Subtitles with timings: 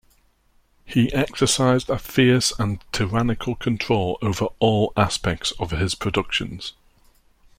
[0.83, 6.73] He exercised a fierce and tyrannical control over all aspects of his productions.